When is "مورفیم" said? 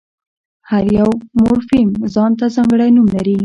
1.39-1.89